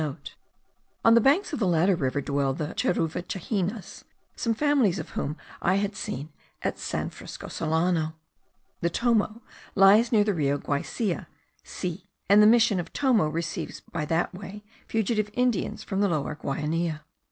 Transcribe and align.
On 1.05 1.13
the 1.13 1.21
banks 1.21 1.53
of 1.53 1.59
the 1.59 1.67
latter 1.67 1.95
river 1.95 2.21
dwell 2.21 2.55
the 2.55 2.73
Cheruvichahenas, 2.73 4.03
some 4.35 4.55
families 4.55 4.97
of 4.97 5.09
whom 5.11 5.37
I 5.61 5.75
have 5.75 5.95
seen 5.95 6.29
at 6.63 6.79
San 6.79 7.11
Francisco 7.11 7.47
Solano. 7.49 8.15
The 8.79 8.89
Tomo 8.89 9.43
lies 9.75 10.11
near 10.11 10.23
the 10.23 10.33
Rio 10.33 10.57
Guaicia 10.57 11.27
(Xie), 11.63 12.07
and 12.27 12.41
the 12.41 12.47
mission 12.47 12.79
of 12.79 12.91
Tomo 12.91 13.27
receives 13.29 13.81
by 13.91 14.05
that 14.05 14.33
way 14.33 14.63
fugitive 14.87 15.29
Indians 15.35 15.83
from 15.83 15.99
the 16.01 16.09
Lower 16.09 16.33
Guainia. 16.33 17.03